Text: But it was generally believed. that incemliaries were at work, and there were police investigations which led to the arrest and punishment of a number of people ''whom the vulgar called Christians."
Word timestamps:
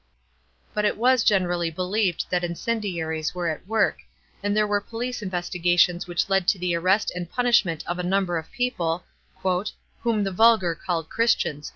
But 0.73 0.83
it 0.83 0.97
was 0.97 1.23
generally 1.23 1.69
believed. 1.69 2.25
that 2.31 2.41
incemliaries 2.43 3.35
were 3.35 3.47
at 3.49 3.67
work, 3.67 3.99
and 4.41 4.57
there 4.57 4.65
were 4.65 4.81
police 4.81 5.21
investigations 5.21 6.07
which 6.07 6.27
led 6.27 6.47
to 6.47 6.57
the 6.57 6.73
arrest 6.73 7.11
and 7.13 7.29
punishment 7.29 7.83
of 7.85 7.99
a 7.99 8.01
number 8.01 8.39
of 8.39 8.51
people 8.51 9.03
''whom 9.45 10.23
the 10.23 10.31
vulgar 10.31 10.73
called 10.73 11.07
Christians." 11.11 11.69